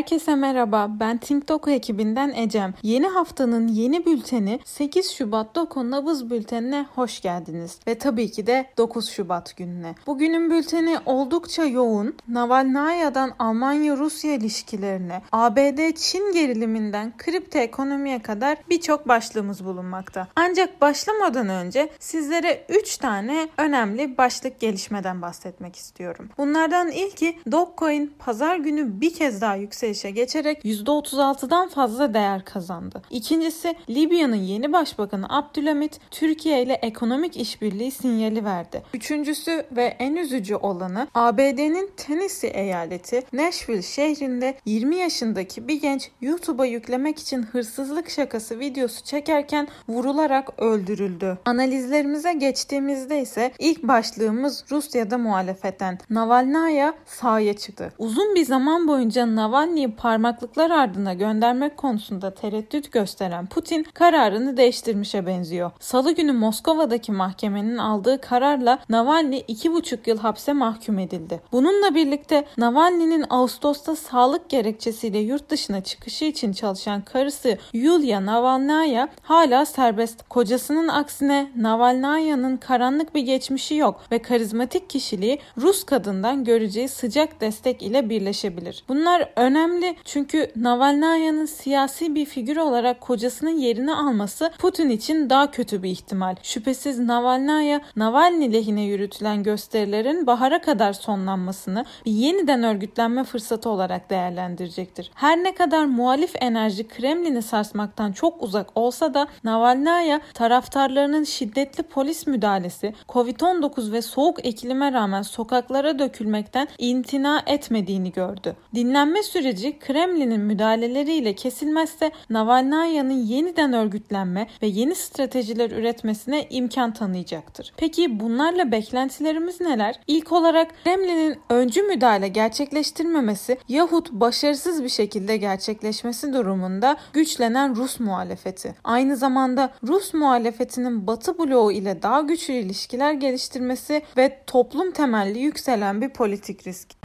[0.00, 0.90] Herkese merhaba.
[1.00, 2.74] Ben TinkDoku ekibinden Ecem.
[2.82, 7.78] Yeni haftanın yeni bülteni 8 Şubat Doku Nabız Bülteni'ne hoş geldiniz.
[7.86, 9.94] Ve tabii ki de 9 Şubat gününe.
[10.06, 12.16] Bugünün bülteni oldukça yoğun.
[12.28, 20.28] Navalnaya'dan Almanya-Rusya ilişkilerine, ABD-Çin geriliminden kripto ekonomiye kadar birçok başlığımız bulunmakta.
[20.36, 26.28] Ancak başlamadan önce sizlere 3 tane önemli başlık gelişmeden bahsetmek istiyorum.
[26.38, 29.56] Bunlardan ilki Dogecoin pazar günü bir kez daha
[29.90, 33.02] yükselişe geçerek %36'dan fazla değer kazandı.
[33.10, 38.82] İkincisi Libya'nın yeni başbakanı Abdülhamit Türkiye ile ekonomik işbirliği sinyali verdi.
[38.94, 46.66] Üçüncüsü ve en üzücü olanı ABD'nin Tennessee eyaleti Nashville şehrinde 20 yaşındaki bir genç YouTube'a
[46.66, 51.38] yüklemek için hırsızlık şakası videosu çekerken vurularak öldürüldü.
[51.44, 55.98] Analizlerimize geçtiğimizde ise ilk başlığımız Rusya'da muhalefetten.
[56.10, 57.92] Navalnaya sahaya çıktı.
[57.98, 59.36] Uzun bir zaman boyunca
[59.80, 65.70] Navalny'yi parmaklıklar ardına göndermek konusunda tereddüt gösteren Putin kararını değiştirmişe benziyor.
[65.80, 71.40] Salı günü Moskova'daki mahkemenin aldığı kararla Navalny 2,5 yıl hapse mahkum edildi.
[71.52, 79.66] Bununla birlikte Navalny'nin Ağustos'ta sağlık gerekçesiyle yurt dışına çıkışı için çalışan karısı Yulia Navalnaya hala
[79.66, 80.28] serbest.
[80.28, 87.82] Kocasının aksine Navalnaya'nın karanlık bir geçmişi yok ve karizmatik kişiliği Rus kadından göreceği sıcak destek
[87.82, 88.84] ile birleşebilir.
[88.88, 89.69] Bunlar önemli
[90.04, 96.36] çünkü Navalnaya'nın siyasi bir figür olarak kocasının yerini alması Putin için daha kötü bir ihtimal.
[96.42, 105.10] Şüphesiz Navalnaya, Navalny lehine yürütülen gösterilerin bahara kadar sonlanmasını bir yeniden örgütlenme fırsatı olarak değerlendirecektir.
[105.14, 112.26] Her ne kadar muhalif enerji Kremlin'i sarsmaktan çok uzak olsa da Navalnaya taraftarlarının şiddetli polis
[112.26, 118.56] müdahalesi, Covid-19 ve soğuk iklime rağmen sokaklara dökülmekten imtina etmediğini gördü.
[118.74, 127.72] Dinlenme süreci Kremlin'in müdahaleleriyle kesilmezse Navalnaya'nın yeniden örgütlenme ve yeni stratejiler üretmesine imkan tanıyacaktır.
[127.76, 130.00] Peki bunlarla beklentilerimiz neler?
[130.06, 138.74] İlk olarak Kremlin'in öncü müdahale gerçekleştirmemesi yahut başarısız bir şekilde gerçekleşmesi durumunda güçlenen Rus muhalefeti.
[138.84, 146.00] Aynı zamanda Rus muhalefetinin Batı bloğu ile daha güçlü ilişkiler geliştirmesi ve toplum temelli yükselen
[146.00, 146.99] bir politik risk.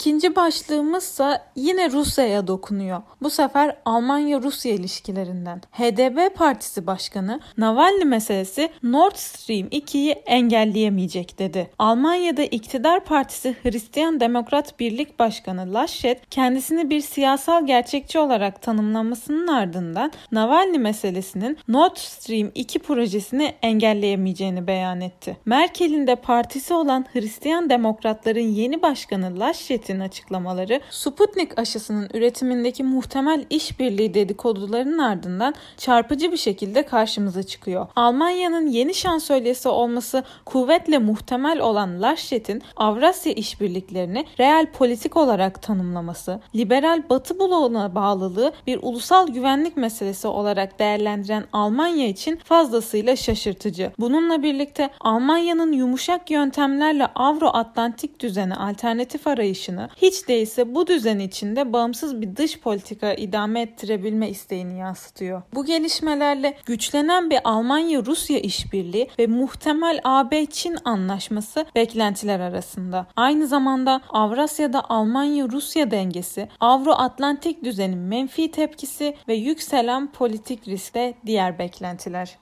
[0.00, 3.02] İkinci başlığımızsa yine Rusya'ya dokunuyor.
[3.22, 5.62] Bu sefer Almanya-Rusya ilişkilerinden.
[5.72, 11.70] HDP Partisi Başkanı Navalny meselesi Nord Stream 2'yi engelleyemeyecek dedi.
[11.78, 20.12] Almanya'da iktidar partisi Hristiyan Demokrat Birlik Başkanı Laschet kendisini bir siyasal gerçekçi olarak tanımlamasının ardından
[20.32, 25.36] Navalny meselesinin Nord Stream 2 projesini engelleyemeyeceğini beyan etti.
[25.44, 33.44] Merkel'in de partisi olan Hristiyan Demokratların yeni başkanı Laschet Hükümeti'nin açıklamaları Sputnik aşısının üretimindeki muhtemel
[33.50, 37.86] işbirliği dedikodularının ardından çarpıcı bir şekilde karşımıza çıkıyor.
[37.96, 47.02] Almanya'nın yeni şansölyesi olması kuvvetle muhtemel olan Laschet'in Avrasya işbirliklerini real politik olarak tanımlaması, liberal
[47.10, 53.92] Batı bloğuna bağlılığı bir ulusal güvenlik meselesi olarak değerlendiren Almanya için fazlasıyla şaşırtıcı.
[53.98, 61.72] Bununla birlikte Almanya'nın yumuşak yöntemlerle Avro-Atlantik düzene alternatif arayışı arayışını, hiç değilse bu düzen içinde
[61.72, 65.42] bağımsız bir dış politika idame ettirebilme isteğini yansıtıyor.
[65.54, 73.06] Bu gelişmelerle güçlenen bir Almanya-Rusya işbirliği ve muhtemel AB-Çin anlaşması beklentiler arasında.
[73.16, 82.38] Aynı zamanda Avrasya'da Almanya-Rusya dengesi, Avro-Atlantik düzenin menfi tepkisi ve yükselen politik riskte diğer beklentiler.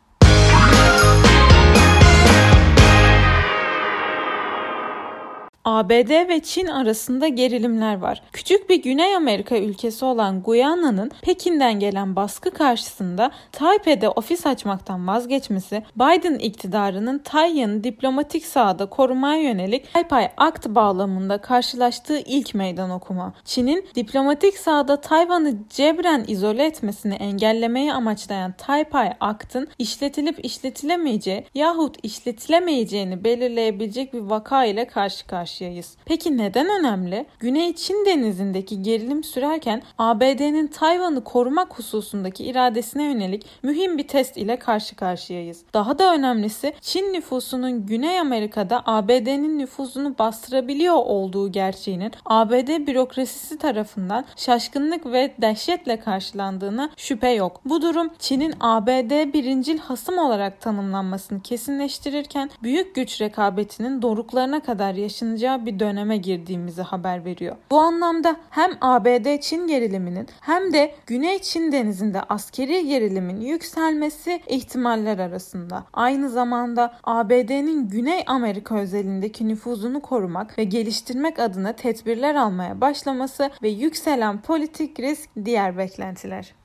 [5.69, 8.23] ABD ve Çin arasında gerilimler var.
[8.33, 15.83] Küçük bir Güney Amerika ülkesi olan Guyana'nın Pekin'den gelen baskı karşısında Taipei'de ofis açmaktan vazgeçmesi,
[15.97, 23.35] Biden iktidarının Tayvan'ı diplomatik sahada korumaya yönelik Taipei Act bağlamında karşılaştığı ilk meydan okuma.
[23.45, 33.25] Çin'in diplomatik sahada Tayvan'ı cebren izole etmesini engellemeyi amaçlayan Taipei Act'ın işletilip işletilemeyeceği yahut işletilemeyeceğini
[33.25, 35.97] belirleyebilecek bir vaka ile karşı karşıya karşıyayız.
[36.05, 37.27] Peki neden önemli?
[37.39, 44.57] Güney Çin denizindeki gerilim sürerken ABD'nin Tayvan'ı korumak hususundaki iradesine yönelik mühim bir test ile
[44.57, 45.63] karşı karşıyayız.
[45.75, 54.25] Daha da önemlisi Çin nüfusunun Güney Amerika'da ABD'nin nüfuzunu bastırabiliyor olduğu gerçeğinin ABD bürokrasisi tarafından
[54.37, 57.61] şaşkınlık ve dehşetle karşılandığına şüphe yok.
[57.65, 65.48] Bu durum Çin'in ABD birincil hasım olarak tanımlanmasını kesinleştirirken büyük güç rekabetinin doruklarına kadar yaşanacağı
[65.67, 67.57] bir döneme girdiğimizi haber veriyor.
[67.71, 75.85] Bu anlamda hem ABD-Çin geriliminin hem de Güney Çin denizinde askeri gerilimin yükselmesi ihtimaller arasında.
[75.93, 83.69] Aynı zamanda ABD'nin Güney Amerika özelindeki nüfuzunu korumak ve geliştirmek adına tedbirler almaya başlaması ve
[83.69, 86.58] yükselen politik risk diğer beklentiler.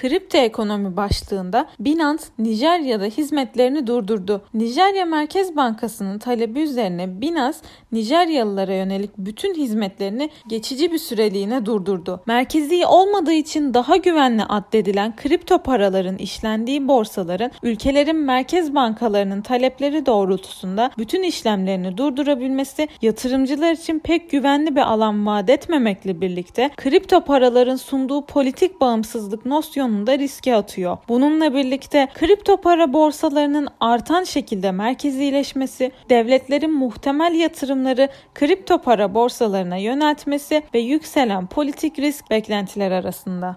[0.00, 4.42] Kripto ekonomi başlığında Binance Nijerya'da hizmetlerini durdurdu.
[4.54, 7.58] Nijerya Merkez Bankası'nın talebi üzerine Binance
[7.92, 12.20] Nijeryalılara yönelik bütün hizmetlerini geçici bir süreliğine durdurdu.
[12.26, 20.90] Merkezi olmadığı için daha güvenli addedilen kripto paraların işlendiği borsaların ülkelerin merkez bankalarının talepleri doğrultusunda
[20.98, 28.26] bütün işlemlerini durdurabilmesi yatırımcılar için pek güvenli bir alan vaat etmemekle birlikte kripto paraların sunduğu
[28.26, 30.98] politik bağımsızlık nosyonu enflasyonunu riske atıyor.
[31.08, 40.62] Bununla birlikte kripto para borsalarının artan şekilde merkezileşmesi, devletlerin muhtemel yatırımları kripto para borsalarına yöneltmesi
[40.74, 43.56] ve yükselen politik risk beklentiler arasında.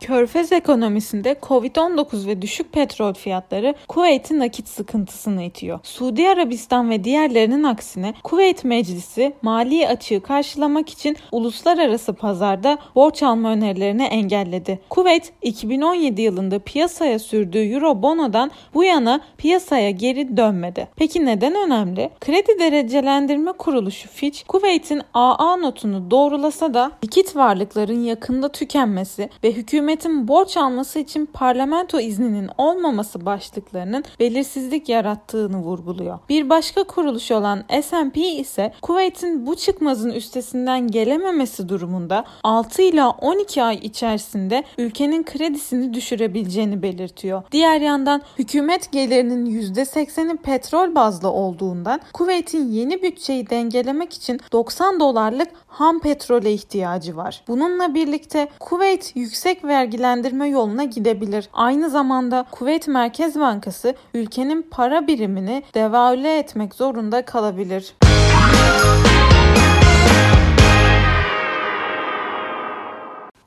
[0.00, 5.78] Körfez ekonomisinde Covid-19 ve düşük petrol fiyatları Kuveyt'in nakit sıkıntısını itiyor.
[5.82, 13.50] Suudi Arabistan ve diğerlerinin aksine Kuveyt Meclisi mali açığı karşılamak için uluslararası pazarda borç alma
[13.50, 14.80] önerilerini engelledi.
[14.90, 20.88] Kuveyt 2017 yılında piyasaya sürdüğü Euro bonodan bu yana piyasaya geri dönmedi.
[20.96, 22.10] Peki neden önemli?
[22.20, 29.85] Kredi derecelendirme kuruluşu Fitch, Kuveyt'in AA notunu doğrulasa da likit varlıkların yakında tükenmesi ve hükümet
[29.86, 36.18] hükümetin borç alması için parlamento izninin olmaması başlıklarının belirsizlik yarattığını vurguluyor.
[36.28, 43.62] Bir başka kuruluş olan S&P ise Kuveyt'in bu çıkmazın üstesinden gelememesi durumunda 6 ila 12
[43.62, 47.42] ay içerisinde ülkenin kredisini düşürebileceğini belirtiyor.
[47.52, 55.48] Diğer yandan hükümet gelirinin %80'i petrol bazlı olduğundan Kuveyt'in yeni bütçeyi dengelemek için 90 dolarlık
[55.76, 57.42] ham petrole ihtiyacı var.
[57.48, 61.48] Bununla birlikte Kuveyt yüksek vergilendirme yoluna gidebilir.
[61.52, 67.94] Aynı zamanda Kuveyt Merkez Bankası ülkenin para birimini devalüe etmek zorunda kalabilir.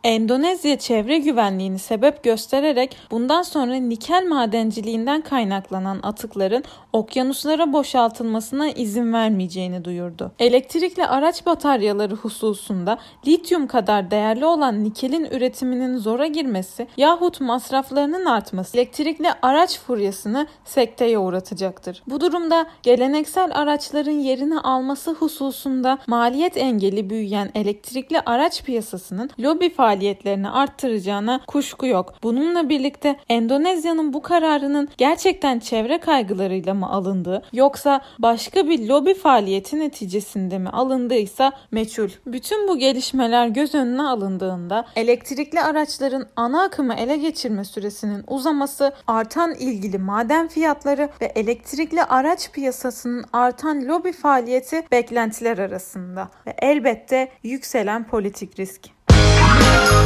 [0.04, 6.64] Endonezya çevre güvenliğini sebep göstererek bundan sonra nikel madenciliğinden kaynaklanan atıkların
[6.94, 10.32] okyanuslara boşaltılmasına izin vermeyeceğini duyurdu.
[10.40, 12.98] Elektrikli araç bataryaları hususunda
[13.28, 21.20] lityum kadar değerli olan nikelin üretiminin zora girmesi yahut masraflarının artması elektrikli araç furyasını sekteye
[21.20, 22.04] uğratacaktır.
[22.08, 30.50] Bu durumda geleneksel araçların yerini alması hususunda maliyet engeli büyüyen elektrikli araç piyasasının lobi faaliyetlerini
[30.50, 32.14] arttıracağına kuşku yok.
[32.24, 39.80] Bununla birlikte Endonezya'nın bu kararının gerçekten çevre kaygılarıyla mı alındığı yoksa başka bir lobi faaliyeti
[39.80, 42.10] neticesinde mi alındıysa meçhul.
[42.26, 49.56] Bütün bu gelişmeler göz önüne alındığında elektrikli araçların ana akımı ele geçirme süresinin uzaması, artan
[49.56, 58.08] ilgili maden fiyatları ve elektrikli araç piyasasının artan lobi faaliyeti beklentiler arasında ve elbette yükselen
[58.08, 58.99] politik risk.
[59.50, 59.99] Thank you.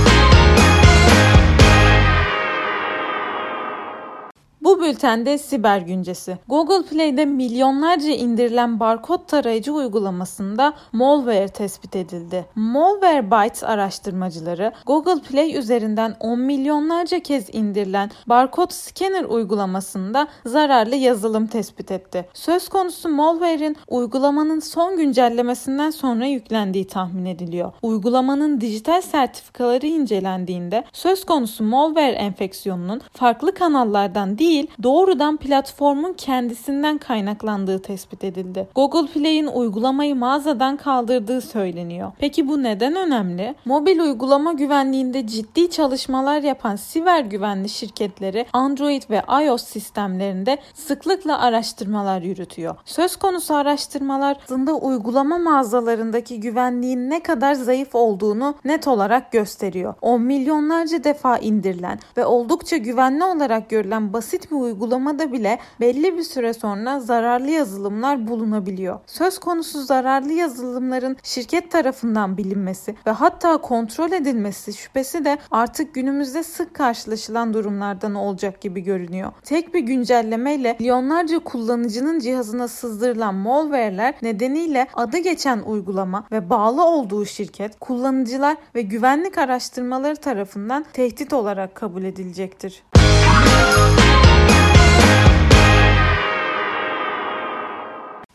[4.74, 6.38] Bu bültende siber güncesi.
[6.48, 12.46] Google Play'de milyonlarca indirilen barkod tarayıcı uygulamasında malware tespit edildi.
[12.56, 21.92] Malwarebytes araştırmacıları Google Play üzerinden 10 milyonlarca kez indirilen barkod scanner uygulamasında zararlı yazılım tespit
[21.92, 22.25] etti.
[22.34, 27.72] Söz konusu malware'in uygulamanın son güncellemesinden sonra yüklendiği tahmin ediliyor.
[27.82, 36.98] Uygulamanın dijital sertifikaları incelendiğinde söz konusu malware enfeksiyonunun farklı kanallardan değil değil doğrudan platformun kendisinden
[36.98, 38.67] kaynaklandığı tespit edildi.
[38.75, 42.12] Google Play'in uygulamayı mağazadan kaldırdığı söyleniyor.
[42.20, 43.55] Peki bu neden önemli?
[43.65, 52.22] Mobil uygulama güvenliğinde ciddi çalışmalar yapan siber güvenli şirketleri Android ve iOS sistemlerinde sıklıkla araştırmalar
[52.22, 52.75] yürütüyor.
[52.86, 59.93] Söz konusu araştırmalar aslında uygulama mağazalarındaki güvenliğin ne kadar zayıf olduğunu net olarak gösteriyor.
[60.01, 66.24] On milyonlarca defa indirilen ve oldukça güvenli olarak görülen basit bir uygulamada bile belli bir
[66.24, 69.00] süre sonra zararlı yazılımlar bulunabiliyor.
[69.07, 76.43] Söz konusu zararlı yazılımların şirket tarafından bilinmesi ve hatta kontrol edilmesi şüphesi de artık günümüzde
[76.43, 79.31] sık karşılaşılan durumlardan olacak gibi görünüyor.
[79.43, 87.25] Tek bir güncellemeyle milyonlarca kullanıcının cihazına sızdırılan malware'ler nedeniyle adı geçen uygulama ve bağlı olduğu
[87.25, 92.83] şirket kullanıcılar ve güvenlik araştırmaları tarafından tehdit olarak kabul edilecektir.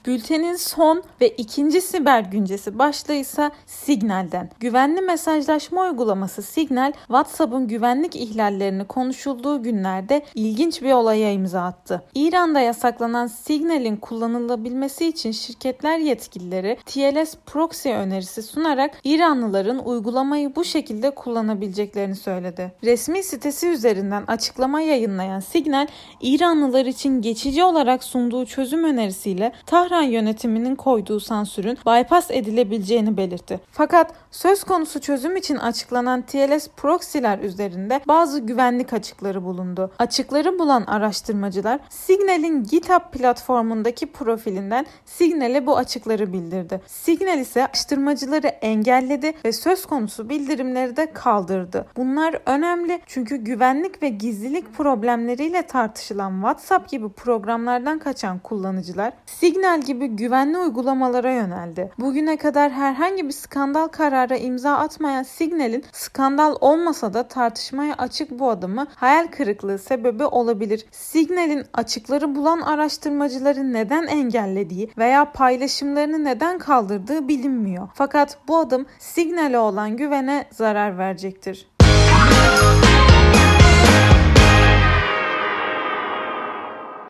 [0.07, 4.51] Bültenin son ve ikinci siber güncesi başlığıysa Signal'den.
[4.61, 12.03] Güvenli mesajlaşma uygulaması Signal, WhatsApp'ın güvenlik ihlallerini konuşulduğu günlerde ilginç bir olaya imza attı.
[12.15, 21.11] İran'da yasaklanan Signal'in kullanılabilmesi için şirketler yetkilileri TLS proxy önerisi sunarak İranlıların uygulamayı bu şekilde
[21.11, 22.73] kullanabileceklerini söyledi.
[22.85, 25.87] Resmi sitesi üzerinden açıklama yayınlayan Signal,
[26.21, 33.61] İranlılar için geçici olarak sunduğu çözüm önerisiyle Tahran İran yönetiminin koyduğu sansürün bypass edilebileceğini belirtti.
[33.73, 39.91] Fakat söz konusu çözüm için açıklanan TLS proxy'ler üzerinde bazı güvenlik açıkları bulundu.
[39.99, 46.81] Açıkları bulan araştırmacılar Signal'in GitHub platformundaki profilinden Signal'e bu açıkları bildirdi.
[46.87, 51.87] Signal ise araştırmacıları engelledi ve söz konusu bildirimleri de kaldırdı.
[51.97, 60.07] Bunlar önemli çünkü güvenlik ve gizlilik problemleriyle tartışılan WhatsApp gibi programlardan kaçan kullanıcılar Signal gibi
[60.07, 61.91] güvenli uygulamalara yöneldi.
[61.99, 68.51] Bugüne kadar herhangi bir skandal karara imza atmayan Signal'in skandal olmasa da tartışmaya açık bu
[68.51, 70.87] adımı hayal kırıklığı sebebi olabilir.
[70.91, 77.89] Signal'in açıkları bulan araştırmacıları neden engellediği veya paylaşımlarını neden kaldırdığı bilinmiyor.
[77.95, 81.69] Fakat bu adım Signal'e olan güvene zarar verecektir.